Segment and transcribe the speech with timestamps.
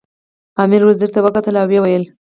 [0.63, 2.03] امیر وزیر ته وکتل او ویې ویل.